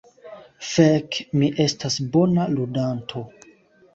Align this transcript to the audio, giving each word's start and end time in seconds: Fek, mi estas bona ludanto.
Fek, 0.67 1.17
mi 1.41 1.49
estas 1.65 1.99
bona 2.15 2.47
ludanto. 2.55 3.23